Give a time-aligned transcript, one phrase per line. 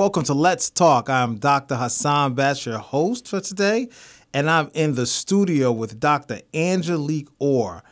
[0.00, 1.10] Welcome to Let's Talk.
[1.10, 1.74] I'm Dr.
[1.74, 3.90] Hassan Batts, your host for today,
[4.32, 6.40] and I'm in the studio with Dr.
[6.54, 7.82] Angelique Orr.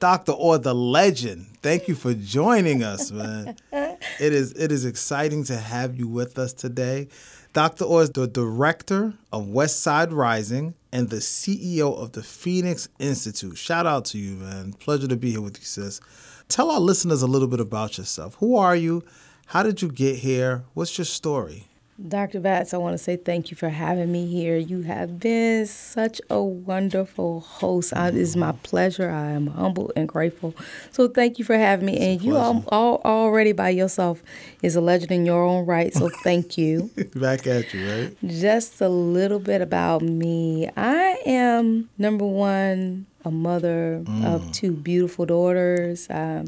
[0.00, 0.32] Dr.
[0.32, 1.46] Orr, the legend.
[1.62, 3.54] Thank you for joining us, man.
[3.72, 7.06] it is it is exciting to have you with us today.
[7.52, 7.84] Dr.
[7.84, 13.56] Orr is the director of West Side Rising and the CEO of the Phoenix Institute.
[13.56, 14.72] Shout out to you, man.
[14.72, 16.00] Pleasure to be here with you, sis.
[16.48, 18.34] Tell our listeners a little bit about yourself.
[18.40, 19.04] Who are you?
[19.46, 20.64] How did you get here?
[20.74, 21.68] What's your story?
[22.08, 22.40] Dr.
[22.40, 24.56] Batts, I want to say thank you for having me here.
[24.56, 27.92] You have been such a wonderful host.
[27.94, 29.10] I, it is my pleasure.
[29.10, 30.54] I am humble and grateful.
[30.90, 31.94] So thank you for having me.
[31.94, 34.22] It's and you all, all, already by yourself
[34.62, 35.92] is a legend in your own right.
[35.94, 36.90] So thank you.
[37.14, 38.16] Back at you, right?
[38.26, 40.70] Just a little bit about me.
[40.76, 44.24] I am number one, a mother mm.
[44.24, 46.08] of two beautiful daughters.
[46.10, 46.46] Um,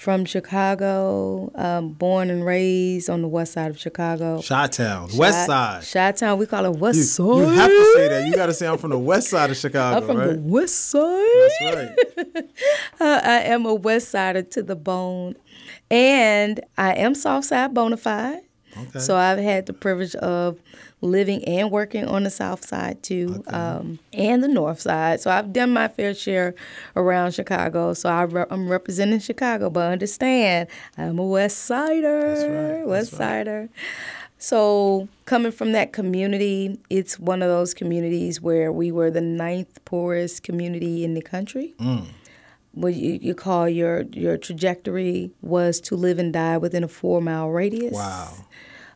[0.00, 4.40] from Chicago, um, born and raised on the west side of Chicago.
[4.40, 5.84] Chi-Town, west side.
[5.92, 7.24] Chi-Town, we call it west you, side.
[7.26, 8.26] You have to say that.
[8.26, 10.28] You got to say I'm from the west side of Chicago, I'm from right?
[10.28, 11.50] the west side.
[11.60, 12.44] That's right.
[13.00, 15.36] uh, I am a west sider to the bone.
[15.90, 18.40] And I am south side bona fide.
[18.74, 19.00] Okay.
[19.00, 20.58] So I've had the privilege of
[21.00, 23.56] living and working on the south side too, okay.
[23.56, 25.20] um, and the north side.
[25.20, 26.54] So I've done my fair share
[26.96, 27.94] around Chicago.
[27.94, 32.86] So I am representing Chicago, but understand I'm a West Sider, That's right.
[32.86, 33.60] West That's Sider.
[33.60, 33.70] Right.
[34.38, 39.84] So coming from that community, it's one of those communities where we were the ninth
[39.84, 41.74] poorest community in the country.
[41.78, 42.06] Mm
[42.72, 47.20] what you, you call your your trajectory was to live and die within a four
[47.20, 47.92] mile radius.
[47.92, 48.32] Wow.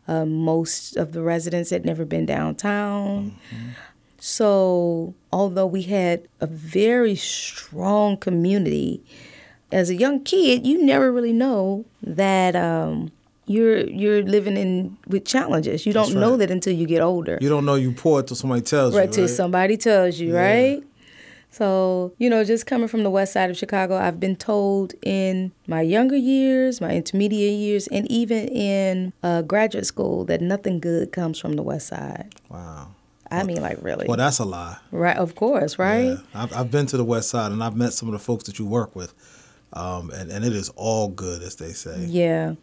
[0.06, 3.36] Uh, most of the residents had never been downtown.
[3.50, 3.70] Mm-hmm.
[4.18, 9.02] So, although we had a very strong community,
[9.70, 13.12] as a young kid, you never really know that um,
[13.46, 15.84] you're you're living in with challenges.
[15.84, 16.20] You don't right.
[16.20, 17.38] know that until you get older.
[17.40, 19.06] You don't know you poor until somebody tells right, you.
[19.06, 20.40] Right, till somebody tells you, yeah.
[20.40, 20.82] right?
[21.54, 25.52] So, you know, just coming from the west side of Chicago, I've been told in
[25.68, 31.12] my younger years, my intermediate years, and even in uh, graduate school that nothing good
[31.12, 32.34] comes from the west side.
[32.48, 32.88] Wow.
[33.30, 34.08] I well, mean, like, really.
[34.08, 34.78] Well, that's a lie.
[34.90, 36.18] Right, of course, right?
[36.18, 36.18] Yeah.
[36.34, 38.58] I've, I've been to the west side and I've met some of the folks that
[38.58, 39.14] you work with.
[39.72, 42.04] Um, and, and it is all good, as they say.
[42.04, 42.54] Yeah.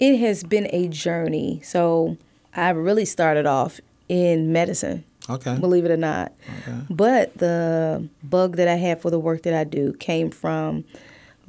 [0.00, 1.60] It has been a journey.
[1.62, 2.16] So
[2.52, 5.04] I really started off in medicine.
[5.30, 5.56] Okay.
[5.58, 6.32] Believe it or not.
[6.60, 6.78] Okay.
[6.90, 10.84] But the bug that I had for the work that I do came from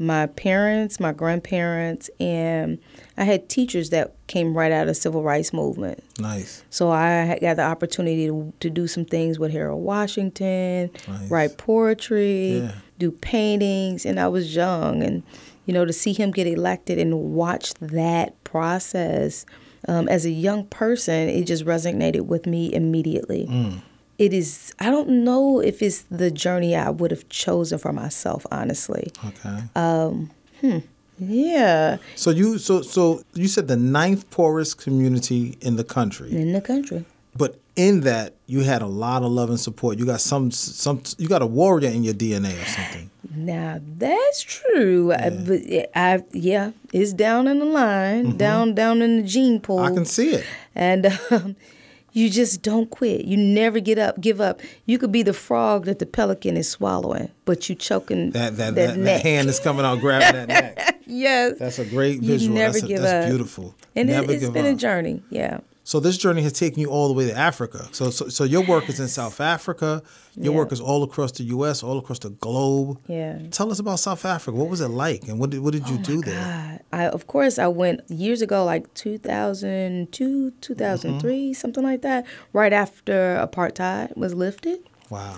[0.02, 2.80] my parents, my grandparents, and
[3.18, 6.04] I had teachers that came right out of the civil rights movement.
[6.20, 6.64] Nice.
[6.72, 11.30] So I got the opportunity to, to do some things with Harold Washington, nice.
[11.30, 12.76] write poetry, yeah.
[12.98, 15.22] do paintings, and I was young, and
[15.66, 19.46] you know to see him get elected and watch that process
[19.88, 23.48] um, as a young person, it just resonated with me immediately.
[23.48, 23.82] Mm.
[24.18, 28.46] It is, I don't know if it's the journey I would have chosen for myself,
[28.52, 29.12] honestly.
[29.26, 29.64] Okay.
[29.76, 30.80] Um, hmm.
[31.22, 31.98] Yeah.
[32.16, 36.32] So you so so you said the ninth poorest community in the country.
[36.32, 37.06] In the country.
[37.36, 39.98] But in that, you had a lot of love and support.
[39.98, 43.10] You got some some you got a warrior in your DNA or something.
[43.34, 45.12] Now that's true.
[45.12, 45.26] Yeah.
[45.26, 45.62] I, but
[45.96, 48.38] I yeah, it's down in the line, mm-hmm.
[48.38, 49.80] down down in the gene pool.
[49.80, 50.46] I can see it.
[50.76, 51.56] And um,
[52.12, 53.26] you just don't quit.
[53.26, 54.60] You never get up, give up.
[54.86, 58.76] You could be the frog that the pelican is swallowing, but you choking that that,
[58.76, 59.06] that, that, neck.
[59.06, 61.00] that hand is coming out grabbing that neck.
[61.06, 62.54] yes, that's a great visual.
[62.56, 63.30] You never that's, a, give that's up.
[63.30, 63.76] beautiful.
[63.96, 64.74] And never it, has been up.
[64.74, 65.24] a journey.
[65.30, 65.62] Yeah.
[65.84, 67.88] So this journey has taken you all the way to Africa.
[67.92, 70.04] So so, so your work is in South Africa.
[70.36, 70.58] Your yeah.
[70.58, 73.00] work is all across the U.S., all across the globe.
[73.08, 73.40] Yeah.
[73.50, 74.56] Tell us about South Africa.
[74.56, 76.82] What was it like, and what did what did you oh do my there?
[76.94, 81.54] I of course I went years ago, like 2002, 2003, mm-hmm.
[81.54, 82.26] something like that.
[82.54, 84.80] Right after apartheid was lifted.
[85.10, 85.38] Wow.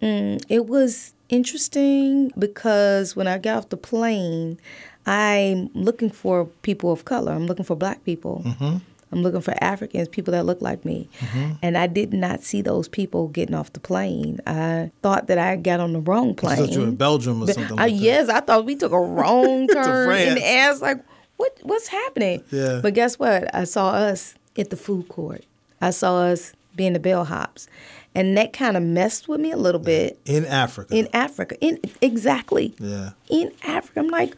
[0.00, 4.58] Mm, it was interesting because when I got off the plane,
[5.06, 7.32] I'm looking for people of color.
[7.32, 8.42] I'm looking for black people.
[8.44, 8.76] Mm-hmm.
[9.10, 11.08] I'm looking for Africans, people that look like me.
[11.20, 11.52] Mm-hmm.
[11.62, 14.40] And I did not see those people getting off the plane.
[14.46, 16.52] I thought that I got on the wrong plane.
[16.52, 18.92] I thought you were in Belgium or something like I, Yes, I thought we took
[18.92, 20.10] a wrong turn.
[20.10, 20.98] And the ass like,
[21.36, 22.42] what what's happening?
[22.50, 22.80] Yeah.
[22.82, 23.54] But guess what?
[23.54, 25.44] I saw us at the food court.
[25.80, 27.68] I saw us being the bellhops.
[28.14, 30.18] And that kind of messed with me a little bit.
[30.24, 30.94] In Africa.
[30.94, 31.56] In Africa.
[31.60, 32.74] In exactly.
[32.78, 33.10] Yeah.
[33.28, 34.00] In Africa.
[34.00, 34.34] I'm like,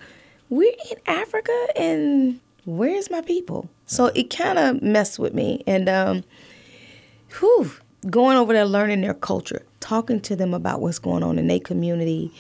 [0.51, 3.69] we're in Africa and where's my people?
[3.87, 5.63] So it kind of messed with me.
[5.67, 6.25] And, um,
[7.39, 7.71] whew,
[8.09, 11.61] going over there, learning their culture, talking to them about what's going on in their
[11.61, 12.33] community,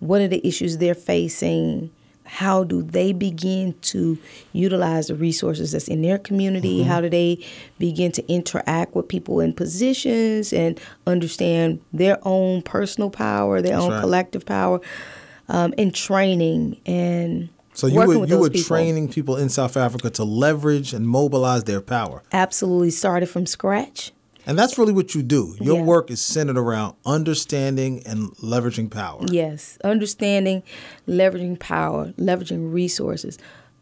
[0.00, 1.90] what are the issues they're facing,
[2.24, 4.18] how do they begin to
[4.52, 6.80] utilize the resources that's in their community?
[6.80, 6.88] Mm-hmm.
[6.88, 7.44] How do they
[7.78, 13.84] begin to interact with people in positions and understand their own personal power, their that's
[13.84, 14.00] own right.
[14.00, 14.80] collective power,
[15.48, 18.66] um, and training and so you were you were people.
[18.66, 22.22] training people in South Africa to leverage and mobilize their power.
[22.32, 24.12] Absolutely, started from scratch.
[24.44, 25.56] And that's really what you do.
[25.60, 25.84] Your yeah.
[25.84, 29.20] work is centered around understanding and leveraging power.
[29.28, 30.64] Yes, understanding,
[31.06, 33.38] leveraging power, leveraging resources,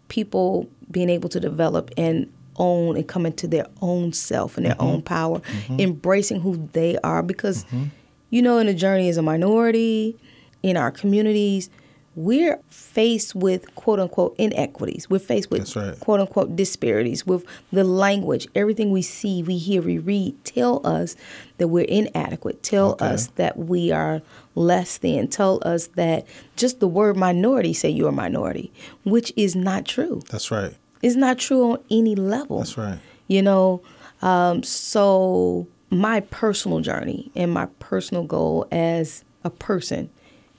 [0.08, 4.75] people being able to develop and own and come into their own self and their
[4.75, 4.84] mm-hmm.
[4.84, 5.81] own power, mm-hmm.
[5.81, 7.22] embracing who they are.
[7.22, 7.84] Because, mm-hmm.
[8.28, 10.19] you know, in the journey as a minority,
[10.62, 11.70] in our communities,
[12.16, 15.08] we're faced with quote unquote inequities.
[15.08, 15.98] We're faced with right.
[16.00, 18.48] quote unquote disparities with the language.
[18.54, 21.14] Everything we see, we hear, we read tell us
[21.58, 23.06] that we're inadequate, tell okay.
[23.06, 24.22] us that we are
[24.54, 26.26] less than, tell us that
[26.56, 28.72] just the word minority say you're a minority,
[29.04, 30.20] which is not true.
[30.30, 30.74] That's right.
[31.02, 32.58] It's not true on any level.
[32.58, 32.98] That's right.
[33.28, 33.82] You know,
[34.20, 40.10] um, so my personal journey and my personal goal as a person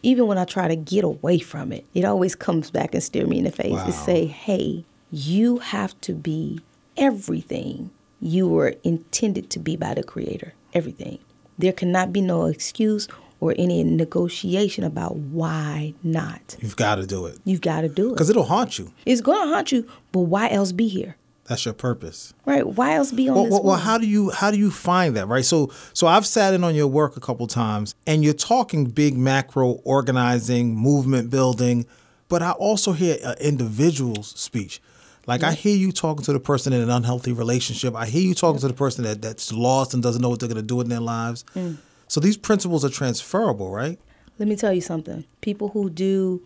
[0.03, 3.27] even when I try to get away from it, it always comes back and stare
[3.27, 3.85] me in the face wow.
[3.85, 6.59] and say, hey, you have to be
[6.97, 10.53] everything you were intended to be by the Creator.
[10.73, 11.19] Everything.
[11.57, 13.07] There cannot be no excuse
[13.39, 16.55] or any negotiation about why not.
[16.59, 17.39] You've got to do it.
[17.43, 18.13] You've got to do it.
[18.13, 18.93] Because it'll haunt you.
[19.05, 21.17] It's going to haunt you, but why else be here?
[21.51, 22.65] That's your purpose, right?
[22.65, 23.51] Why else be on well, this?
[23.51, 25.43] Well, well, how do you how do you find that, right?
[25.43, 29.17] So, so I've sat in on your work a couple times, and you're talking big
[29.17, 31.85] macro organizing, movement building,
[32.29, 34.81] but I also hear an individual's speech.
[35.27, 35.49] Like yeah.
[35.49, 37.97] I hear you talking to the person in an unhealthy relationship.
[37.97, 38.61] I hear you talking yeah.
[38.61, 40.87] to the person that, that's lost and doesn't know what they're going to do in
[40.87, 41.43] their lives.
[41.53, 41.79] Mm.
[42.07, 43.99] So these principles are transferable, right?
[44.39, 45.25] Let me tell you something.
[45.41, 46.45] People who do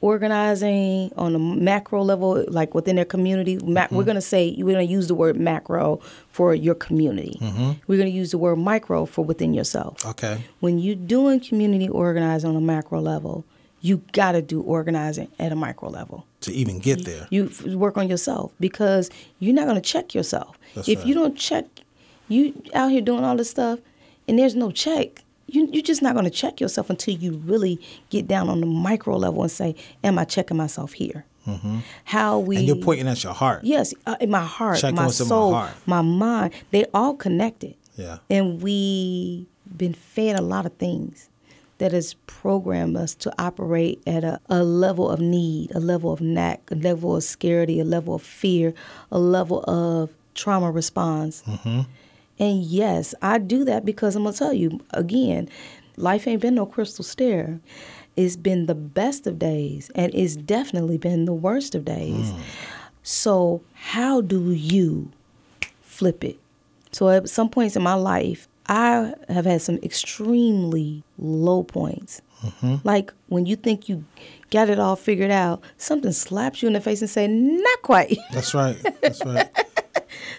[0.00, 3.56] organizing on a macro level, like within their community.
[3.56, 3.94] mm-hmm.
[3.94, 6.00] We're going to say, we're going to use the word macro
[6.30, 7.38] for your community.
[7.40, 7.72] Mm-hmm.
[7.86, 10.04] We're going to use the word micro for within yourself.
[10.04, 10.44] Okay.
[10.60, 13.44] When you're doing community organizing on a macro level,
[13.80, 16.26] you got to do organizing at a micro level.
[16.42, 17.26] To even get there.
[17.30, 20.58] You, you work on yourself because you're not going to check yourself.
[20.74, 21.06] That's if right.
[21.06, 21.66] you don't check,
[22.28, 23.78] you out here doing all this stuff
[24.28, 27.80] and there's no check, you, you're just not going to check yourself until you really
[28.10, 31.24] get down on the micro level and say, Am I checking myself here?
[31.46, 31.78] Mm-hmm.
[32.04, 33.62] How we and you're pointing at your heart.
[33.62, 36.54] Yes, uh, in my heart, Checking my soul, my, my, mind.
[36.72, 37.76] They all connected.
[37.96, 39.46] Yeah, and we've
[39.76, 41.28] been fed a lot of things
[41.78, 46.20] that has programmed us to operate at a, a level of need, a level of
[46.20, 48.74] knack, a level of scarcity, a level of fear,
[49.12, 51.42] a level of trauma response.
[51.46, 51.82] Mm-hmm.
[52.38, 55.48] And yes, I do that because I'm going to tell you again,
[55.96, 57.60] life ain't been no crystal stair.
[58.16, 62.32] It's been the best of days and it's definitely been the worst of days.
[62.32, 62.38] Mm.
[63.02, 65.12] So, how do you
[65.82, 66.38] flip it?
[66.90, 72.20] So, at some points in my life, I have had some extremely low points.
[72.42, 72.76] Mm-hmm.
[72.84, 74.04] Like when you think you
[74.50, 78.18] got it all figured out, something slaps you in the face and say, "Not quite."
[78.32, 78.76] That's right.
[79.00, 79.48] That's right.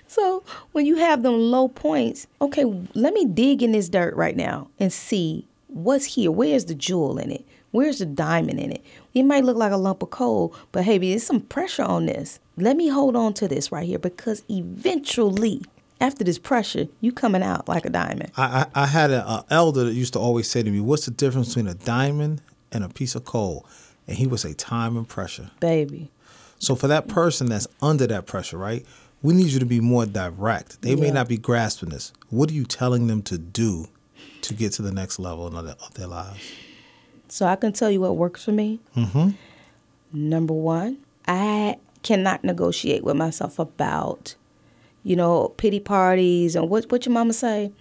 [0.07, 4.35] So when you have them low points, okay, let me dig in this dirt right
[4.35, 6.31] now and see what's here.
[6.31, 7.45] Where's the jewel in it?
[7.71, 8.83] Where's the diamond in it?
[9.13, 12.39] It might look like a lump of coal, but hey, there's some pressure on this.
[12.55, 15.61] Let me hold on to this right here because eventually,
[15.99, 18.31] after this pressure, you coming out like a diamond.
[18.37, 21.11] I, I, I had an elder that used to always say to me, "What's the
[21.11, 22.41] difference between a diamond
[22.71, 23.65] and a piece of coal?"
[24.07, 26.09] And he would say, "Time and pressure." Baby.
[26.59, 28.85] So for that person that's under that pressure, right?
[29.21, 30.81] We need you to be more direct.
[30.81, 31.01] They yeah.
[31.01, 32.13] may not be grasping this.
[32.29, 33.87] What are you telling them to do
[34.41, 36.51] to get to the next level of their lives?
[37.27, 38.79] So I can tell you what works for me.
[38.95, 39.31] Mm-hmm.
[40.13, 44.35] Number one, I cannot negotiate with myself about,
[45.03, 47.71] you know, pity parties and what what your mama say.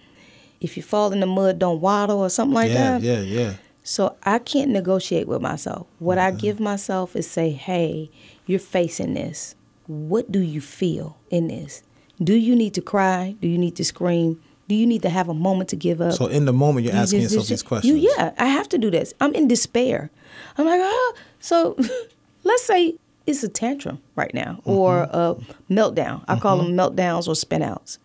[0.59, 3.01] If you fall in the mud, don't waddle or something like yeah, that.
[3.01, 3.53] Yeah, yeah, yeah.
[3.83, 5.87] So I can't negotiate with myself.
[5.99, 8.09] What I give myself is say, hey,
[8.45, 9.55] you're facing this
[9.87, 11.83] what do you feel in this?
[12.21, 13.35] Do you need to cry?
[13.41, 14.41] Do you need to scream?
[14.67, 16.13] Do you need to have a moment to give up?
[16.13, 18.01] So in the moment, you're asking yourself these questions.
[18.01, 19.13] You, yeah, I have to do this.
[19.21, 20.09] I'm in despair.
[20.57, 21.77] I'm like, oh, so
[22.43, 24.71] let's say it's a tantrum right now mm-hmm.
[24.71, 25.35] or a
[25.69, 26.23] meltdown.
[26.27, 26.41] I mm-hmm.
[26.41, 27.97] call them meltdowns or spinouts.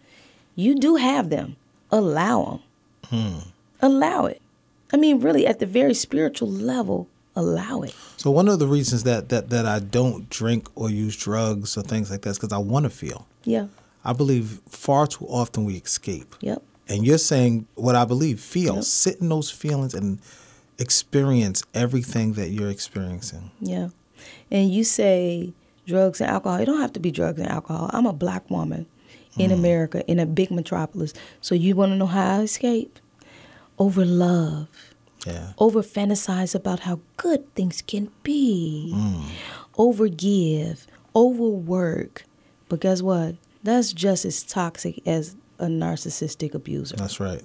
[0.55, 1.57] You do have them.
[1.91, 2.61] Allow them.
[3.07, 3.49] Hmm.
[3.81, 4.41] Allow it.
[4.93, 7.95] I mean, really, at the very spiritual level, allow it.
[8.17, 11.83] So one of the reasons that that that I don't drink or use drugs or
[11.83, 13.27] things like that is because I want to feel.
[13.45, 13.67] Yeah.
[14.05, 16.35] I believe far too often we escape.
[16.41, 16.63] Yep.
[16.89, 18.41] And you're saying what I believe.
[18.41, 18.85] Feel, yep.
[18.85, 20.19] sit in those feelings and
[20.79, 23.51] experience everything that you're experiencing.
[23.61, 23.89] Yeah.
[24.51, 25.53] and you say
[25.87, 27.91] drugs and alcohol, it don't have to be drugs and alcohol.
[27.93, 28.87] I'm a black woman
[29.39, 29.55] in Mm.
[29.55, 31.13] America in a big metropolis.
[31.41, 32.99] So you want to know how I escape?
[33.79, 34.69] Over love.
[35.27, 35.53] Yeah.
[35.59, 38.93] Over fantasize about how good things can be.
[38.95, 39.25] Mm.
[39.79, 40.87] Over give.
[41.15, 42.25] Over work.
[42.69, 43.37] But guess what?
[43.63, 47.43] That's just as toxic as a narcissistic abuser That's right.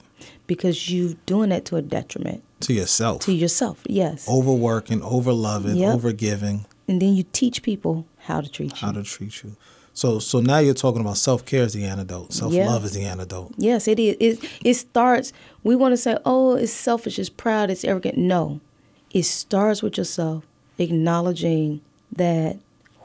[0.48, 3.22] because you're doing that to a detriment To yourself.
[3.24, 3.84] to yourself.
[3.88, 4.28] Yes.
[4.28, 6.00] Overworking, overloving, Yep.
[6.00, 8.78] overgiving, And then you teach people how to treat you.
[8.88, 9.56] how to treat you.
[9.98, 12.32] So so now you're talking about self care is the antidote.
[12.32, 13.56] Self love is the antidote.
[13.58, 14.16] Yes, it is.
[14.20, 15.34] It it starts.
[15.64, 18.62] We want to say, "Oh, it's selfish, it's proud, it's arrogant." No,
[19.10, 20.46] it starts with yourself
[20.78, 21.82] acknowledging
[22.16, 22.60] that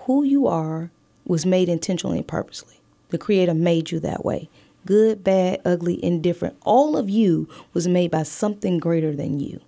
[0.05, 0.91] who you are
[1.27, 2.79] was made intentionally and purposely.
[3.09, 4.51] The Creator made you that way.
[4.85, 6.57] Good, bad, ugly, indifferent.
[6.63, 9.61] All of you was made by something greater than you.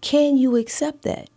[0.00, 1.30] Can you accept that?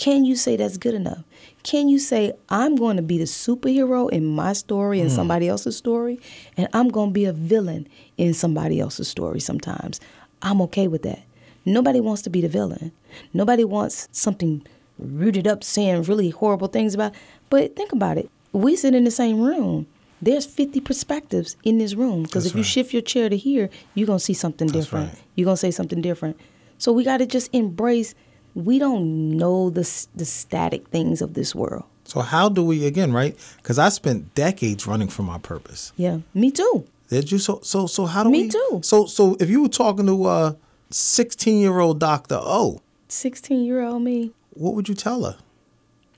[0.00, 1.24] Can you say that's good enough?
[1.62, 5.14] Can you say, I'm going to be the superhero in my story and hmm.
[5.14, 6.18] somebody else's story,
[6.56, 10.00] and I'm going to be a villain in somebody else's story sometimes?
[10.40, 11.22] I'm okay with that.
[11.66, 12.92] Nobody wants to be the villain.
[13.34, 14.66] Nobody wants something
[14.98, 17.14] rooted up saying really horrible things about.
[17.50, 18.30] But think about it.
[18.52, 19.86] We sit in the same room.
[20.22, 24.06] There's 50 perspectives in this room because if you shift your chair to here, you're
[24.06, 25.12] going to see something That's different.
[25.12, 25.22] right.
[25.34, 26.38] You're going to say something different.
[26.78, 28.14] So we got to just embrace
[28.54, 29.82] we don't know the
[30.14, 31.84] the static things of this world.
[32.04, 33.36] So how do we again, right?
[33.58, 35.92] Because I spent decades running from my purpose.
[35.96, 36.84] Yeah, me too.
[37.08, 37.38] Did you?
[37.38, 38.48] So so so how do Me we?
[38.48, 38.80] too.
[38.82, 40.56] So so if you were talking to a
[40.90, 45.36] 16 year old Doctor O, 16 year old me, what would you tell her?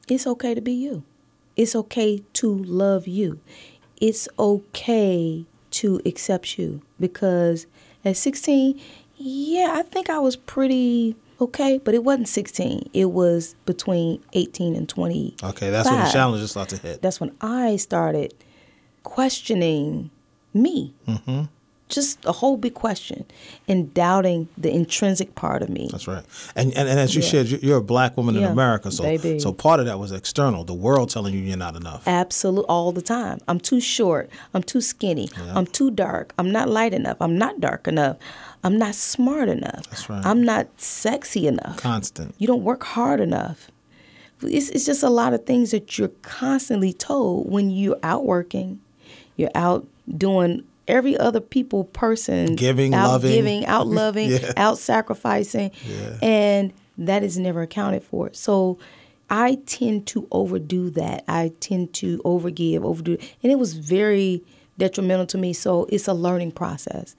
[0.09, 1.03] it's okay to be you.
[1.57, 3.41] It's okay to love you.
[4.01, 7.67] It's okay to accept you because
[8.05, 8.79] at 16,
[9.17, 12.91] yeah, I think I was pretty okay, but it wasn't 16.
[12.93, 15.37] It was between 18 and 20.
[15.43, 17.03] Okay, that's when the challenges start to hit.
[17.03, 18.35] That's when I started
[19.03, 20.11] questioning
[20.55, 20.95] me.
[21.07, 21.43] Mm-hmm.
[21.93, 23.27] Just a whole big question
[23.69, 25.89] and doubting the intrinsic part of me.
[25.93, 26.25] That's right.
[26.57, 27.29] And and, and as you Yeah.
[27.29, 29.39] shared, you're a black woman in America, so baby.
[29.39, 32.09] so part of that was external, the world telling you you're not enough.
[32.09, 33.39] Absolute all the time.
[33.47, 34.31] I'm too short.
[34.55, 35.29] I'm too skinny.
[35.37, 35.53] Yeah.
[35.55, 36.33] I'm too dark.
[36.39, 37.19] I'm not light enough.
[37.21, 38.17] I'm not dark enough.
[38.65, 39.83] I'm not smart enough.
[39.91, 40.25] That's right.
[40.25, 41.77] I'm not sexy enough.
[41.77, 42.35] Constant.
[42.39, 43.71] You don't work hard enough.
[44.41, 48.81] It's, it's just a lot of things that you're constantly told when you're out working,
[49.37, 53.33] you're out doing every other people person Giving, out loving.
[53.33, 54.53] giving, out loving, Yeah.
[54.57, 56.19] out sacrificing, Yeah.
[56.23, 58.31] and that is never accounted for.
[58.33, 58.79] So
[59.31, 61.25] I tend to overdo that.
[61.27, 64.43] I tend to overgive, overdo, and it was very
[64.79, 65.53] detrimental to me.
[65.53, 67.15] So it's a learning process.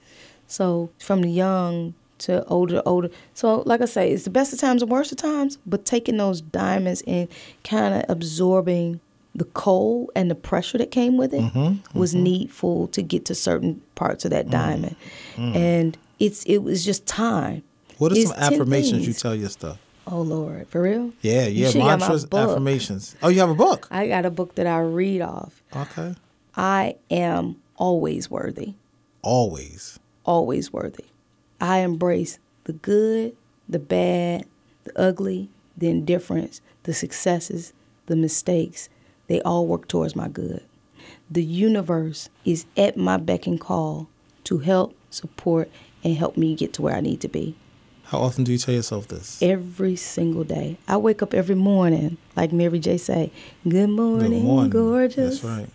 [0.46, 3.10] So from the young to older, older.
[3.34, 5.58] So like I say, it's the best of times and worst of times.
[5.66, 7.28] But taking those diamonds and
[7.64, 9.00] kind of absorbing
[9.34, 13.34] the cold and the pressure that came with it Mm-hmm, was needful to get to
[13.34, 14.34] certain parts of Mm.
[14.34, 14.96] that diamond.
[15.36, 17.62] And it's it was just time.
[17.98, 19.78] What are It's some 10 affirmations you tell your stuff?
[20.06, 21.12] Oh Lord, for real?
[21.22, 23.16] Yeah, yeah, should got my mantras, affirmations.
[23.22, 23.88] Oh, you have a book?
[23.90, 25.62] I got a book that I read off.
[25.74, 26.14] Okay.
[26.56, 28.74] I am always worthy.
[29.22, 29.98] Always.
[30.26, 31.04] always worthy.
[31.60, 33.34] I embrace the good,
[33.68, 34.44] the bad,
[34.84, 37.72] the ugly, the indifference, the successes,
[38.06, 38.88] the mistakes.
[39.26, 40.62] They all work towards my good.
[41.30, 44.08] The universe is at my beck and call
[44.44, 45.70] to help, support,
[46.02, 47.56] and help me get to where I need to be.
[48.04, 49.40] How often do you tell yourself this?
[49.40, 50.76] Every single day.
[50.86, 52.98] I wake up every morning, like Mary J.
[52.98, 53.32] say,
[53.66, 54.70] Good morning, Good morning.
[54.70, 55.40] gorgeous.
[55.40, 55.68] That's right.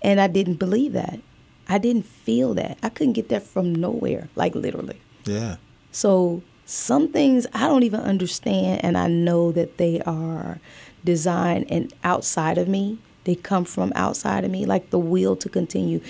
[0.00, 1.20] And I didn't believe that.
[1.68, 2.78] I didn't feel that.
[2.82, 5.00] I couldn't get that from nowhere, like literally.
[5.24, 5.56] Yeah.
[5.92, 10.60] So some things I don't even understand, and I know that they are
[11.04, 12.98] designed and outside of me.
[13.24, 16.00] They come from outside of me, like the will to continue.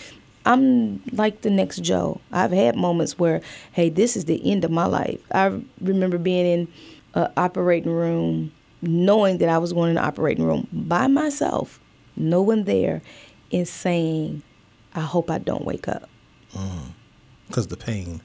[0.47, 2.21] I'm like the next Joe.
[2.33, 3.41] I've had moments where,
[3.73, 5.21] hey, this is the end of my life.
[5.33, 6.69] I remember being in
[7.15, 11.81] an operating room, knowing that I was going in the operating room by myself,
[12.17, 13.01] no one there,
[13.53, 14.43] and saying,
[14.95, 16.09] I hope I don't wake up.
[16.53, 16.93] Mm.
[17.47, 18.21] Because the pain.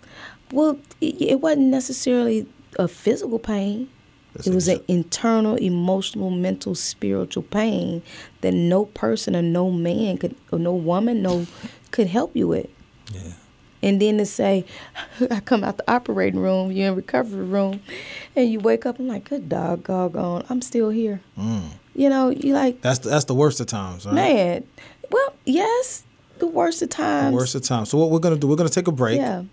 [0.52, 2.48] Well, it, it wasn't necessarily
[2.78, 3.90] a physical pain.
[4.34, 8.02] That's it was an internal, emotional, mental, spiritual pain
[8.42, 11.48] that no person or no man could, or no woman, no,
[11.92, 12.68] could help you with.
[13.14, 13.34] Yeah.
[13.82, 14.66] And then to say,
[15.32, 17.82] I come out the operating room, you're in recovery room,
[18.36, 21.22] and you wake up, I'm like, good dog, doggone, I'm still here.
[21.38, 21.70] Mm.
[21.96, 24.14] You know, you like, That's the, that's the worst of times, right?
[24.16, 24.64] man,
[25.12, 26.04] well, yes,
[26.38, 27.34] the worst of The times.
[27.34, 27.90] worst of times.
[27.90, 28.48] So what we're gonna do?
[28.48, 29.18] We're gonna take a break.
[29.18, 29.44] Yeah.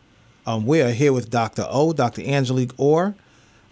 [0.46, 1.66] Um, we are here with Dr.
[1.68, 2.22] O, Dr.
[2.22, 3.16] Angelique Orr.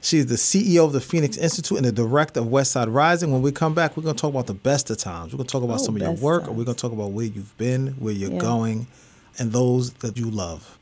[0.05, 3.33] She's the CEO of the Phoenix Institute and the director of Westside Rising.
[3.33, 5.33] When we come back, we're going to talk about the best of times.
[5.33, 6.51] We're going to talk about Oh, some of your work, times.
[6.51, 8.39] or we're going to talk about where you've been, where you're Yeah.
[8.39, 8.87] going,
[9.39, 10.79] and those that you love.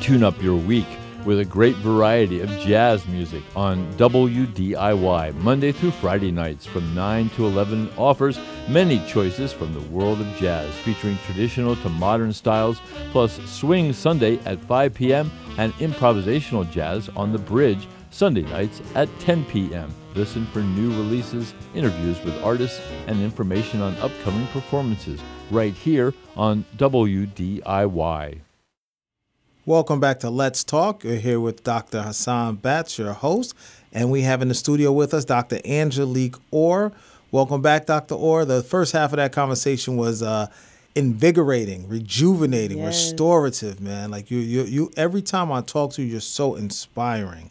[0.00, 0.86] Tune up your week
[1.24, 7.30] with a great variety of jazz music on WDIY Monday through Friday nights from 9
[7.30, 8.38] to 11 offers
[8.68, 14.38] many choices from the world of jazz featuring traditional to modern styles plus swing Sunday
[14.44, 15.30] at 5 p.m.
[15.58, 19.92] and improvisational jazz on the bridge Sunday nights at 10 p.m.
[20.14, 26.64] Listen for new releases, interviews with artists, and information on upcoming performances right here on
[26.76, 28.40] WDIY.
[29.64, 31.04] Welcome back to Let's Talk.
[31.04, 32.02] You're here with Dr.
[32.02, 33.54] Hassan Batts, your host,
[33.92, 35.60] and we have in the studio with us Dr.
[35.64, 36.90] Angelique Orr.
[37.30, 38.16] Welcome back, Dr.
[38.16, 38.44] Orr.
[38.44, 40.48] The first half of that conversation was uh,
[40.96, 42.86] invigorating, rejuvenating, Yes.
[42.86, 44.10] restorative, man.
[44.10, 44.90] Like you, you, you.
[44.96, 47.50] Every time I talk to you, you're so inspiring.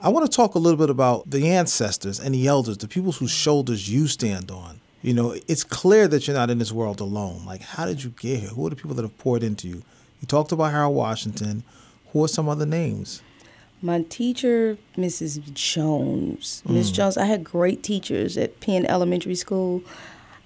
[0.00, 3.12] I want to talk a little bit about the ancestors and the elders, the people
[3.12, 4.80] whose shoulders you stand on.
[5.02, 7.42] You know, it's clear that you're not in this world alone.
[7.44, 8.48] Like, how did you get here?
[8.48, 9.82] Who are the people that have poured into you?
[10.20, 11.62] You talked about Harold Washington.
[12.12, 13.22] Who are some other names?
[13.82, 15.52] My teacher, Mrs.
[15.54, 16.62] Jones.
[16.68, 16.94] Miss hmm.
[16.94, 19.82] Jones, I had great teachers at Penn Elementary School,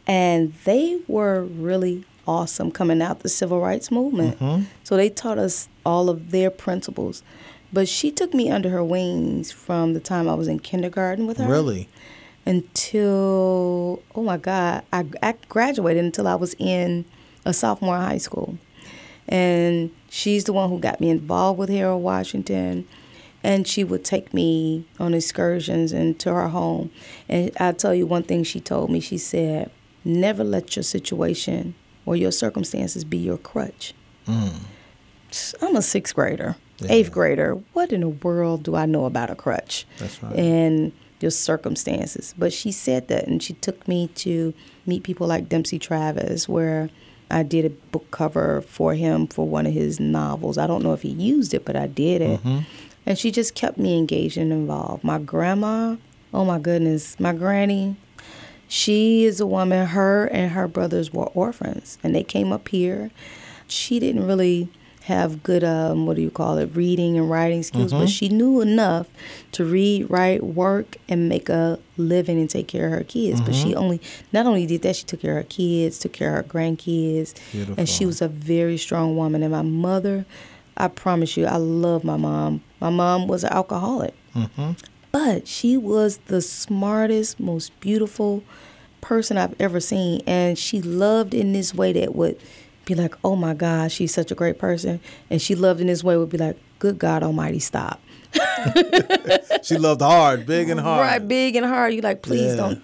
[0.06, 4.38] and they were really awesome coming out the civil rights movement.
[4.38, 4.64] Mm-hmm.
[4.84, 7.22] So they taught us all of their principles.
[7.72, 11.38] But she took me under her wings from the time I was in kindergarten with
[11.38, 11.88] her Really?
[12.46, 17.04] until oh my god I, I graduated until i was in
[17.44, 18.58] a sophomore high school
[19.28, 22.86] and she's the one who got me involved with harold washington.
[23.42, 26.90] And she would take me on excursions into her home.
[27.28, 29.00] And i'll tell you one thing she told me.
[29.00, 29.70] She said
[30.04, 31.74] never let your situation
[32.06, 33.94] or your circumstances be your crutch.
[34.26, 34.60] Mm.
[35.60, 36.56] I'm a sixth grader
[36.88, 37.54] eighth grader.
[37.72, 39.86] What in the world do i know about a crutch?
[39.98, 40.34] That's right.
[40.36, 42.34] and your circumstances.
[42.36, 44.52] But she said that, and she took me to
[44.86, 46.90] meet people like Dempsey Travis, where
[47.34, 50.56] I did a book cover for him for one of his novels.
[50.56, 52.40] I don't know if he used it, but I did it.
[52.40, 52.58] Mm-hmm.
[53.06, 55.02] And she just kept me engaged and involved.
[55.02, 55.96] My grandma,
[56.32, 57.96] oh my goodness, my granny,
[58.68, 63.10] she is a woman, her and her brothers were orphans, and they came up here.
[63.66, 64.68] She didn't really
[65.04, 68.06] have good, um, what do you call it, reading and writing skills, but mm-hmm.
[68.06, 69.06] she knew enough
[69.52, 73.40] to read, write, work, and make a living and take care of her kids.
[73.42, 73.78] But she mm-hmm.
[73.78, 74.00] only,
[74.32, 77.34] not only did that, she took care of her kids, took care of her grandkids,
[77.76, 79.42] and she was a very strong woman.
[79.42, 80.24] And my mother,
[80.76, 82.62] I promise you, I love my mom.
[82.80, 84.14] My mom was an alcoholic.
[84.34, 84.72] Mm-hmm.
[85.12, 88.42] But she was the smartest, most beautiful
[89.02, 90.22] person I've ever seen.
[90.26, 92.40] And she loved in this way that would
[92.84, 95.00] be like, oh my God, she's such a great person.
[95.30, 98.00] And she loved in this way would be like, good God Almighty, stop.
[99.62, 101.00] She loved hard, big and hard.
[101.00, 101.94] Right, big and hard.
[101.94, 102.56] You like, please Yeah.
[102.56, 102.82] don't.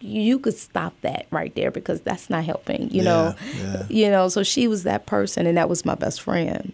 [0.00, 2.90] You could stop that right there because that's not helping.
[2.90, 3.82] You know, Yeah, yeah.
[3.88, 4.28] you know.
[4.28, 6.72] So she was that person, and that was my best friend.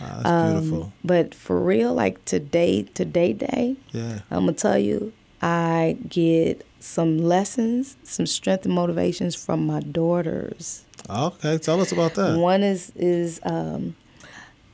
[0.00, 0.92] Ah, that's beautiful.
[1.04, 4.20] But for real, like today, today, day, Yeah.
[4.30, 10.84] I'm gonna tell you, I get some lessons, some strength and motivations from my daughters.
[11.08, 12.38] Okay, tell us about that.
[12.38, 13.94] One is is um,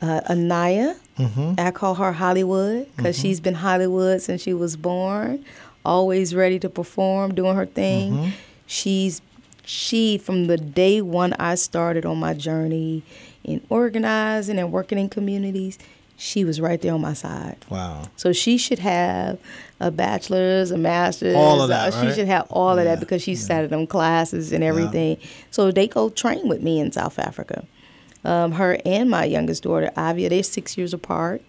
[0.01, 0.97] uh, Anaya.
[1.19, 1.55] Mm-hmm.
[1.59, 5.45] I call her Hollywood because she's been Hollywood since she was born.
[5.85, 8.13] Always ready to perform, doing her thing.
[8.13, 8.31] Mm-hmm.
[8.67, 9.21] She's
[9.65, 13.03] she from the day one I started on my journey
[13.45, 15.79] in organizing and working in communities.
[16.23, 17.57] She was right there on my side.
[17.69, 18.05] Wow.
[18.15, 19.41] So she should have
[19.81, 21.35] a bachelor's, a master's.
[21.35, 23.89] All of that, uh, She should have all of that because she sat at them
[23.89, 25.17] classes and everything.
[25.51, 27.67] So they go train with me in South Africa.
[28.25, 31.43] Um, her and my youngest daughter, Avia, they're six years apart.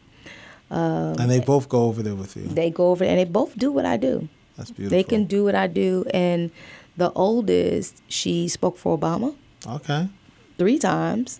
[0.71, 2.47] and they both go over there with you.
[2.47, 4.27] They go over and they both do what I do.
[4.57, 4.97] That's beautiful.
[4.97, 6.03] They can do what I do.
[6.11, 6.49] And
[6.97, 9.35] the oldest, she spoke for Obama
[9.67, 10.09] Okay.
[10.57, 11.39] three times.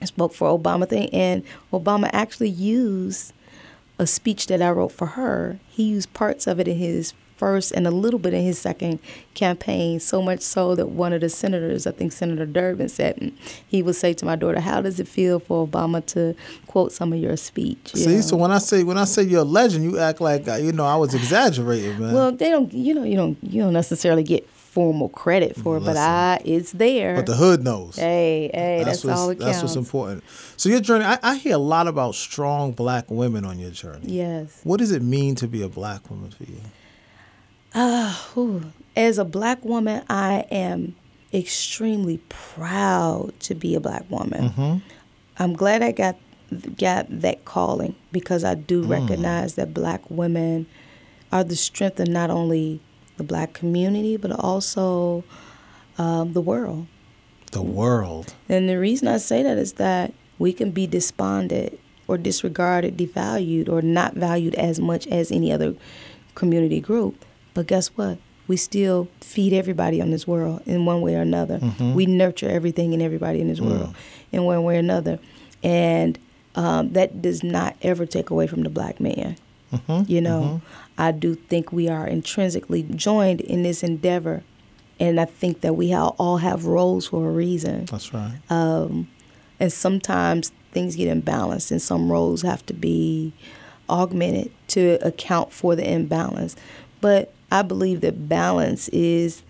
[0.00, 3.32] I spoke for Obama thing, and Obama actually used
[3.98, 5.58] a speech that I wrote for her.
[5.68, 8.98] He used parts of it in his first and a little bit in his second
[9.34, 10.00] campaign.
[10.00, 13.32] So much so that one of the senators, I think Senator Durbin, said mm,
[13.66, 16.34] he would say to my daughter, "How does it feel for Obama to
[16.66, 18.20] quote some of your speech?" you See, know?
[18.22, 20.72] so when I say when I say you're a legend, you act like uh, you
[20.72, 22.12] know I was exaggerating, man.
[22.14, 22.72] well, they don't.
[22.72, 23.38] You know, you don't.
[23.42, 27.16] You don't necessarily get formal credit for it, but I, it's there.
[27.16, 27.96] but the hood knows.
[27.96, 30.22] hey, hey, that's, what's, all it That's what's important.
[30.58, 34.08] So your journey, I, I hear a lot about strong black women on your journey.
[34.12, 34.60] Yes.
[34.64, 36.60] What does it mean to be a black woman for you?
[38.34, 38.70] Whew.
[38.94, 40.94] As a black woman, I am
[41.32, 44.82] extremely proud to be a black woman.
[45.38, 46.16] I'm glad I got
[46.78, 48.88] got that calling because I do Mm.
[48.90, 50.66] recognize that black women
[51.32, 52.80] are the strength of not only
[53.16, 55.24] the black community but also
[55.98, 56.86] um, the world.
[57.52, 58.34] The world.
[58.48, 63.68] And the reason I say that is that we can be despondent or disregarded, devalued,
[63.68, 65.74] or not valued as much as any other
[66.34, 67.24] community group.
[67.54, 68.18] But guess what?
[68.46, 71.58] We still feed everybody on this world in one way or another.
[71.94, 73.94] We nurture everything and everybody in this world
[74.30, 75.18] in one way or another.
[75.64, 76.16] And
[76.54, 79.36] um, that does not ever take away from the black man.
[80.06, 80.60] You know,
[80.96, 84.42] I do think we are intrinsically joined in this endeavor.
[84.98, 87.84] And I think that we all have roles for a reason.
[87.84, 88.38] That's right.
[88.48, 89.08] Um,
[89.60, 93.34] and sometimes things get imbalanced, and some roles have to be
[93.90, 96.56] augmented to account for the imbalance.
[97.00, 99.42] But I believe that balance is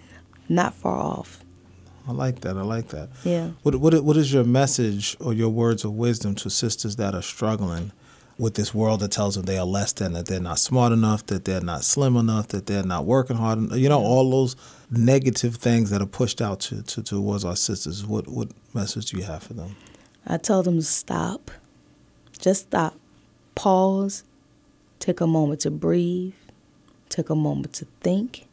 [0.49, 1.45] not far off.
[2.09, 2.57] I like that.
[2.57, 3.09] I like that.
[3.25, 3.51] Yeah.
[3.63, 7.23] What what what is your message or your words of wisdom to sisters that are
[7.23, 7.91] struggling
[8.39, 11.25] with this world that tells them they are less than, that they're not smart enough,
[11.27, 13.79] that they're not slim enough, that they're not working hard enough?
[13.79, 14.57] You know, all those
[14.91, 18.05] negative things that are pushed out to, to towards our sisters.
[18.05, 19.77] What what message do you have for them?
[20.27, 21.51] I tell them to stop.
[22.39, 22.97] Just stop.
[23.55, 24.25] Pause.
[24.99, 26.35] Take a moment to breathe.
[27.09, 28.47] Take a moment to think.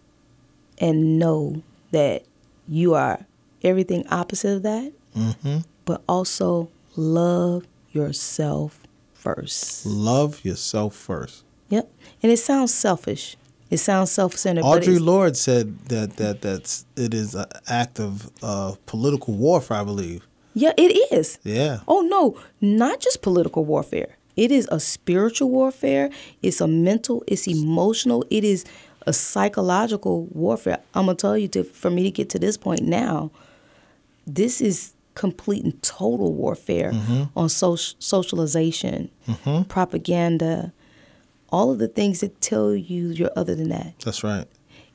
[0.78, 2.24] And know that
[2.67, 3.26] you are
[3.63, 4.93] everything opposite of that.
[5.15, 5.58] Mm-hmm.
[5.86, 8.83] But also love yourself
[9.23, 9.86] first.
[9.86, 11.43] Love yourself first.
[11.69, 11.86] Yep.
[12.21, 13.38] And it sounds selfish.
[13.69, 14.62] It sounds self-centered.
[14.62, 19.77] but Audre Lorde said that that that's it is an act of uh, political warfare.
[19.81, 20.21] I believe.
[20.53, 21.39] Yeah, it is.
[21.43, 21.79] Yeah.
[21.88, 24.12] Oh no, not just political warfare.
[24.36, 26.09] It is a spiritual warfare.
[26.41, 27.23] It's a mental.
[27.27, 28.25] It's emotional.
[28.29, 28.65] It is
[29.07, 30.79] a psychological warfare.
[30.93, 33.31] I'm gonna tell you to for me to get to this point now.
[34.27, 37.23] This is complete and total warfare mm-hmm.
[37.36, 39.63] on social socialization, mm-hmm.
[39.63, 40.73] propaganda,
[41.49, 43.93] all of the things that tell you you're other than that.
[43.99, 44.47] That's right.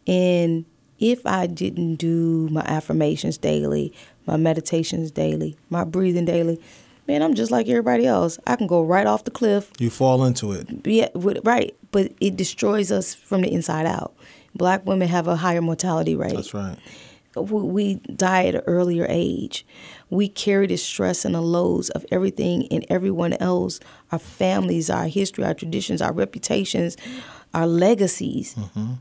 [0.06, 0.64] And
[0.98, 3.92] if I didn't do my affirmations daily,
[4.26, 6.60] my meditations daily, my breathing daily,
[7.06, 8.38] man, I'm just like everybody else.
[8.46, 9.70] I can go right off the cliff.
[9.78, 10.68] You fall into it.
[10.84, 11.76] Yeah, right.
[11.92, 14.14] But it destroys us from the inside out.
[14.54, 16.34] Black women have a higher mortality rate.
[16.34, 16.76] That's right.
[17.36, 19.64] We- We die at an earlier age.
[20.10, 25.06] We carry the stress and the loads of everything and everyone else our families, our
[25.06, 26.96] history, our traditions, our reputations,
[27.52, 28.54] our legacies.
[28.54, 28.94] Mm-hmm.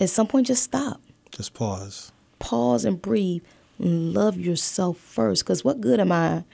[0.00, 2.12] At some point, just stop Just pause.
[2.38, 3.42] pause and breathe
[3.78, 5.44] and love yourself first.
[5.44, 6.44] Because what good am I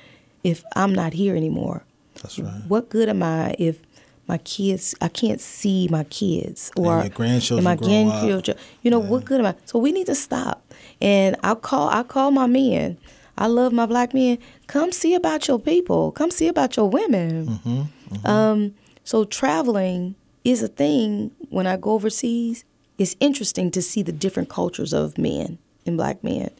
[0.43, 1.85] if I'm not here anymore?
[2.23, 2.63] That's right.
[2.67, 3.81] What good am I if
[4.27, 8.57] my kids, I can't see my kids or your grandchildren and my grandchildren?
[8.83, 9.55] You know, what good am I?
[9.65, 10.63] So we need to stop.
[11.01, 12.99] And I'll call, I call my men.
[13.39, 14.39] I love my black men.
[14.67, 16.11] Come see about your people.
[16.13, 17.47] Come see about your women.
[17.65, 18.75] Mm-hmm, Um,
[19.05, 22.65] so traveling is a thing when I go overseas.
[22.99, 26.51] It's interesting to see the different cultures of men and black men.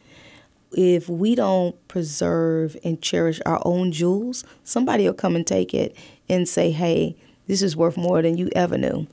[0.71, 5.95] If we don't preserve and cherish our own jewels, somebody will come and take it
[6.29, 7.15] and say, "Hey,
[7.47, 9.07] this is worth more than you ever knew."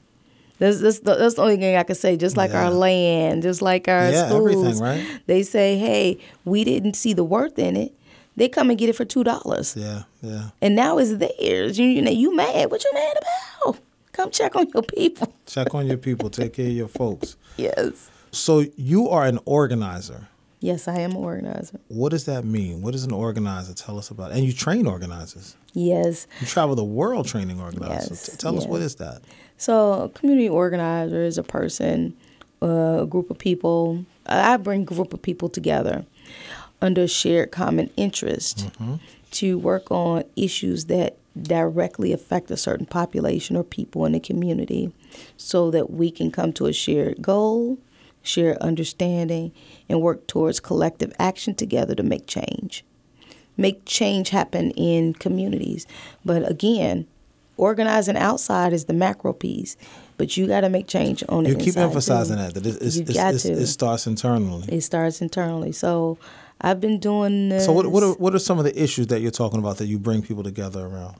[0.58, 2.16] That's, that's, the, that's the only thing I can say.
[2.16, 2.64] Just like Yeah.
[2.64, 5.04] our land, just like our Yeah, schools, right?
[5.26, 7.92] they say, "Hey, we didn't see the worth in it."
[8.36, 10.02] They come and get it for two dollars Yeah.
[10.22, 10.50] Yeah.
[10.60, 11.78] and now it's theirs.
[11.78, 12.70] You, you know, you mad?
[12.70, 13.16] What you mad
[13.64, 13.78] about?
[14.12, 15.32] Come check on your people.
[15.46, 16.30] Check on your people.
[16.30, 17.36] Take care of your folks.
[17.58, 18.10] Yes.
[18.32, 20.28] So you are an organizer.
[20.60, 21.78] Yes, I am an organizer.
[21.88, 22.80] What does that mean?
[22.80, 24.32] What does an organizer tell us about?
[24.32, 25.54] And you train organizers.
[25.74, 26.26] Yes.
[26.40, 28.10] You travel the world training organizers.
[28.10, 29.20] Yes, T- tell us what is that?
[29.58, 32.14] So, a community organizer is a person,
[32.62, 34.04] uh, a group of people.
[34.26, 36.04] I bring a group of people together
[36.82, 38.68] under a shared common interest
[39.32, 44.92] to work on issues that directly affect a certain population or people in the community
[45.36, 47.78] so that we can come to a shared goal,
[48.22, 49.52] shared understanding,
[49.88, 52.84] and work towards collective action together to make change.
[53.56, 55.86] Make change happen in communities.
[56.24, 57.06] But again,
[57.56, 59.76] organizing outside is the macro piece,
[60.16, 62.42] but you got to make change on the You keep emphasizing too.
[62.42, 64.68] that that it, it's, it's, it's, it starts internally.
[64.68, 65.72] It starts internally.
[65.72, 66.18] So
[66.60, 67.66] I've been doing this.
[67.66, 69.86] So what what are, what are some of the issues that you're talking about that
[69.86, 71.16] you bring people together around?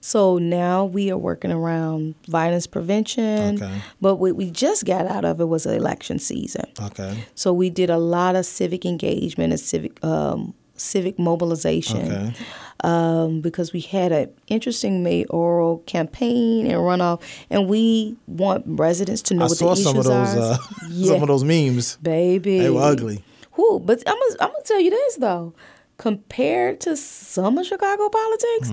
[0.00, 3.62] So now we are working around violence prevention.
[3.62, 3.82] Okay.
[4.00, 6.66] But what we just got out of it was election season.
[6.80, 7.24] Okay.
[7.34, 12.10] So we did a lot of civic engagement and civic um, civic mobilization.
[12.12, 12.34] Okay.
[12.82, 19.34] um, because we had an interesting mayoral campaign and runoff, and we want residents to
[19.34, 20.52] know I what saw the some of those are.
[20.54, 21.96] uh, yeah, some of those memes.
[21.98, 23.22] baby, They were ugly.
[23.52, 23.80] Who?
[23.80, 25.52] but I'm gonna, I'm gonna tell you this though,
[25.98, 28.70] compared to some of Chicago politics,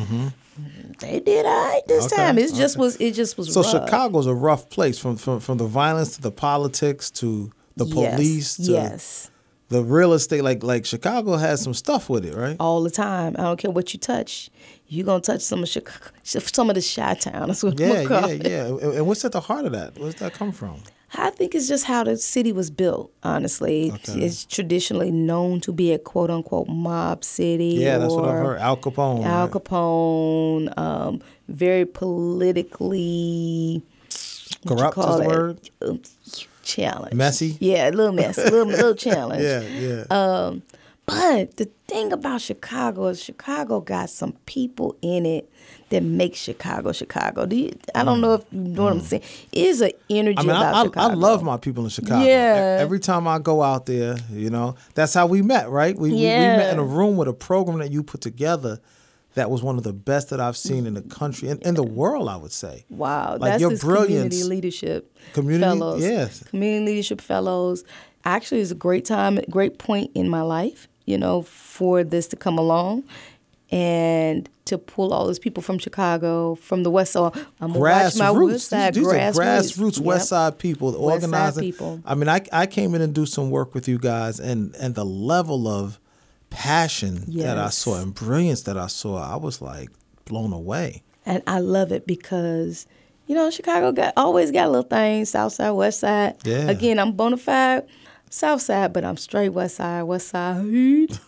[1.00, 2.38] they did all right this Okay, time.
[2.38, 2.82] It just okay.
[2.82, 3.72] was it just was So rough.
[3.72, 8.16] Chicago's a rough place from, from from the violence to the politics to the Yes,
[8.16, 9.32] police to yes.
[9.70, 10.44] The real estate.
[10.44, 12.56] Like like Chicago has some stuff with it, right?
[12.60, 13.36] all the time.
[13.38, 14.50] I don't care what you touch.
[14.88, 17.48] You gonna touch some of Chicago, some of the Chi Town.
[17.48, 18.48] That's what Yeah, I'm gonna call yeah, it.
[18.84, 18.90] yeah.
[18.98, 19.98] And, what's at the heart of that?
[20.00, 20.82] Where's that come from?
[21.14, 23.12] I think it's just how the city was built.
[23.24, 24.20] Honestly, Okay.
[24.22, 27.76] it's traditionally known to be a quote unquote mob city.
[27.80, 28.60] Yeah, that's what I've heard.
[28.60, 29.26] Al Capone.
[29.26, 29.52] Al right?
[29.52, 33.82] Capone, um, very politically
[34.68, 35.70] Corrupt is the word?
[36.68, 37.14] Challenge.
[37.14, 37.56] Messy?
[37.62, 39.42] Yeah, a little messy, a little, little challenge.
[39.48, 40.04] Yeah, yeah.
[40.10, 40.64] Um,
[41.06, 45.50] but the thing about Chicago is Chicago got some people in it
[45.90, 47.46] that make Chicago Chicago.
[47.46, 49.24] Do you, I don't know if you know what I'm saying.
[49.54, 50.40] It is an energy Mm.
[50.40, 51.12] I mean, about I, I, Chicago.
[51.12, 52.26] I love my people in Chicago.
[52.26, 52.78] Yeah.
[52.82, 55.98] Every time I go out there, you know, that's how we met, right?
[55.98, 58.82] We, we, we met in a room with a program that you put together
[59.38, 61.84] that was one of the best that I've seen in the country and in the
[61.84, 62.86] world, I would say.
[62.90, 64.36] Wow, Like that's your brilliance.
[64.36, 66.02] community leadership Community- fellows.
[66.04, 66.44] yes.
[66.44, 67.84] community leadership fellows.
[68.26, 70.88] Actually, it's a great time, great point in my life.
[71.06, 73.04] You know, for this to come along,
[73.72, 77.32] and to pull all those people from Chicago, from the West Side.
[77.62, 78.60] I'm watch my West Grassroots.
[78.62, 78.94] Side.
[78.94, 81.64] These, these are grassroots, grassroots West Side people West Side organizing.
[81.64, 82.02] people.
[82.06, 84.96] I mean, I, I came in and do some work with you guys, and and
[84.96, 86.00] the level of
[86.50, 89.90] passion that I saw and brilliance that I saw, I was like
[90.26, 91.04] blown away.
[91.26, 92.86] and I love it because
[93.28, 96.36] you know Chicago got always got little things South Side, West Side.
[96.46, 96.70] Yeah.
[96.70, 97.86] Again, I'm bona fide
[98.30, 100.66] South Side, but I'm straight West Side, West Side.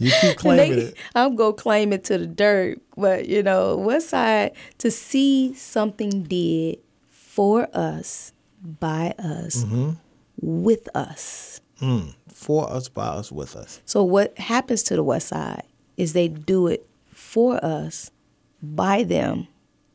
[0.00, 0.96] You keep claiming they- it.
[1.16, 6.22] I'm gonna claim it to the dirt, but you know West Side to see something
[6.22, 6.78] did
[7.10, 9.90] for us, by us, Mm-hmm.
[10.40, 11.60] with us.
[11.80, 13.80] Mm, for us, by us, with us.
[13.84, 15.62] So what happens to the West Side
[15.96, 18.10] is they do it for us,
[18.62, 19.46] by them,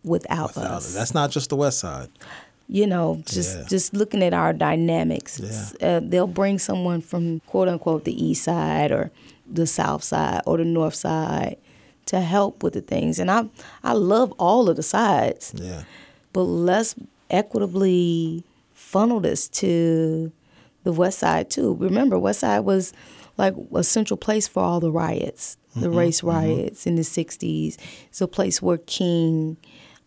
[0.04, 0.92] without, Without us.
[0.92, 0.98] it.
[0.98, 2.10] That's not just the West Side.
[2.70, 3.66] you know, just Yeah.
[3.68, 5.38] just looking at our dynamics.
[5.40, 9.12] It's, Uh, they'll bring someone from quote unquote the east side or
[9.52, 11.58] the south side or the north side
[12.06, 13.20] to help with the things.
[13.20, 13.50] And I
[13.84, 15.84] I love all of the sides, Yeah.
[16.32, 16.96] but let's
[17.30, 18.44] equitably
[18.74, 20.32] funnel this to
[20.84, 21.76] the west side too.
[21.76, 22.94] Remember, west side was
[23.38, 27.78] like a central place for all the riots, the race riots in the 60s.
[28.10, 29.58] It's a place where King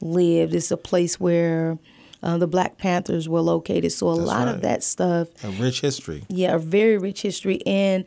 [0.00, 0.54] lived.
[0.54, 1.78] It's a place where
[2.22, 3.90] uh, the Black Panthers were located.
[3.92, 4.54] So a That's lot right.
[4.54, 6.24] of that stuff, A rich history.
[6.28, 7.60] yeah, a very rich history.
[7.66, 8.04] And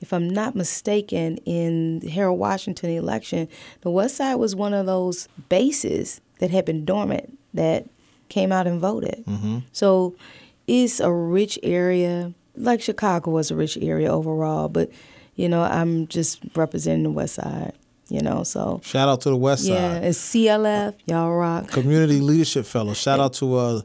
[0.00, 3.48] if I'm not mistaken, in Harold Washington election,
[3.82, 7.86] the West Side was one of those bases that had been dormant that
[8.28, 9.22] came out and voted.
[9.26, 9.58] Mm-hmm.
[9.72, 10.16] So
[10.72, 12.32] it's a rich area.
[12.56, 14.90] Like Chicago was a rich area overall, but
[15.36, 17.72] you know, I'm just representing the West Side.
[18.08, 19.72] You know, so Shout out to the West Side.
[19.72, 21.68] yeah, it's CLF, y'all rock.
[21.68, 22.92] Community Leadership Fellow.
[22.94, 23.80] Shout out to uh,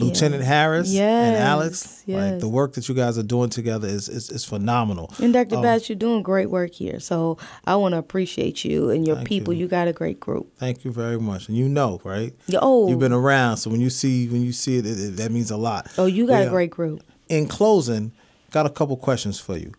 [0.00, 2.04] Lieutenant Harris and Yes, Alex.
[2.06, 5.12] Like the work that you guys are doing together is is, is phenomenal.
[5.22, 5.56] And Dr.
[5.56, 7.00] Um, Batts, you're doing great work here.
[7.00, 9.52] So I want to appreciate you and your people.
[9.52, 9.60] you.
[9.60, 9.68] You.
[9.68, 10.50] got a great group.
[10.58, 11.48] Thank you very much.
[11.48, 12.34] And you know, right?
[12.46, 15.16] Yeah, Oh, You've been around, so when you see when you see it, it, it-
[15.16, 15.90] that means a lot.
[15.98, 17.02] oh, you got We, a uh, great group.
[17.28, 18.12] In closing,
[18.50, 19.72] got a couple questions for you.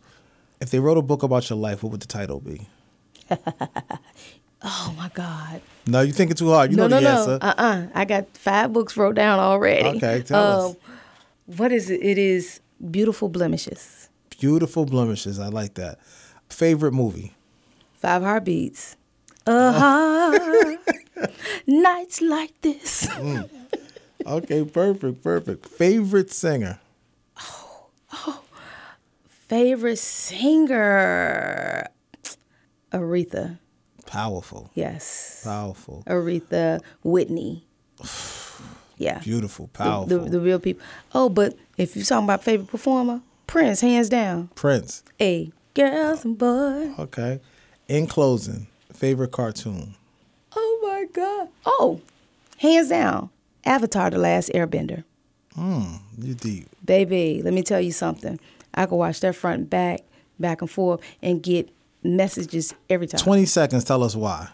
[0.62, 2.68] If they wrote a book about your life, what would the title be?
[4.62, 5.62] Oh my God.
[5.88, 6.72] No, you're thinking too hard.
[6.72, 7.20] You no, know no, the no.
[7.34, 7.40] answer.
[7.42, 9.84] Uh, uh I got five books wrote down already.
[9.88, 10.76] Um, Okay, tell us.
[11.46, 12.02] What is it?
[12.04, 12.60] It is
[12.92, 14.10] beautiful blemishes.
[14.40, 15.40] Beautiful blemishes.
[15.40, 16.00] I like that.
[16.50, 17.34] Favorite movie?
[17.94, 18.96] Five heartbeats.
[19.48, 21.28] Uh huh.
[21.68, 23.08] Nights like this.
[24.26, 25.66] Okay, perfect, perfect.
[25.68, 26.80] Favorite singer?
[27.40, 28.42] Oh, oh.
[29.48, 31.88] Favorite singer.
[32.92, 33.58] Aretha.
[34.10, 35.42] Powerful, Yes.
[35.44, 37.64] powerful, Aretha Whitney.
[38.98, 39.20] Yeah.
[39.20, 40.20] beautiful, The- powerful.
[40.26, 40.84] The, the, real people.
[41.16, 44.50] Oh, but if you're talking about favorite performer, Prince, hands down.
[44.56, 45.04] Prince.
[45.18, 46.92] Hey, girls and boys.
[47.00, 47.40] Okay.
[47.88, 49.96] In closing, favorite cartoon?
[50.54, 51.48] Oh my God.
[51.66, 52.02] Oh,
[52.58, 53.30] hands down.
[53.64, 55.04] Avatar, The Last Airbender.
[55.58, 56.68] Mm, you deep.
[56.84, 58.38] Baby, let me tell you something.
[58.74, 60.02] I can watch that front and back,
[60.40, 61.70] back and forth, and get
[62.04, 63.20] messages every time.
[63.20, 64.50] 20 seconds, tell us why.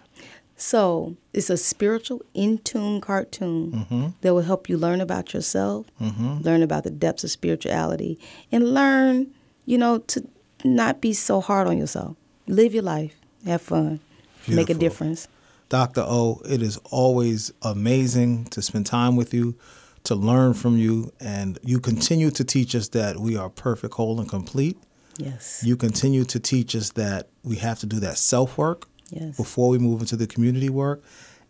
[0.57, 4.07] So it's a spiritual, in tune cartoon Mm-hmm.
[4.21, 8.17] that will help you learn about yourself, learn about the depths of spirituality,
[8.51, 9.27] and learn,
[9.65, 10.25] you know, to
[10.63, 12.15] not be so hard on yourself.
[12.47, 13.99] Live your life, have fun,
[14.47, 15.27] make a difference.
[15.67, 16.01] Dr.
[16.05, 19.55] O, it is always amazing to spend time with you,
[20.03, 24.19] to learn from you, and you continue to teach us that we are perfect, whole,
[24.21, 24.77] and complete.
[25.17, 25.61] Yes.
[25.63, 29.37] You continue to teach us that we have to do that self work Yes.
[29.37, 31.03] before we move into the community work,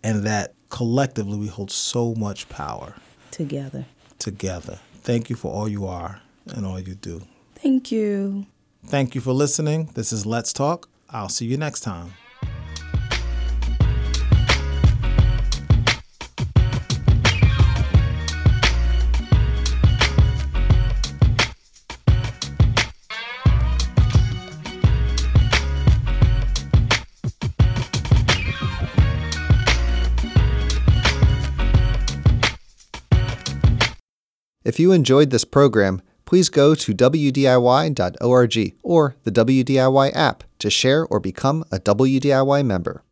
[0.04, 2.96] and that collectively we hold so much power
[3.32, 3.86] Together.
[4.20, 4.80] together.
[5.02, 7.22] Thank you for all you are and all you do.
[7.56, 8.46] Thank you.
[8.86, 9.90] Thank you for listening.
[9.96, 10.90] This is Let's Talk.
[11.10, 12.14] I'll see you next time.
[34.66, 41.06] If you enjoyed this program, please go to WDIY.org or the WDIY app to share
[41.06, 43.04] or become a WDIY member.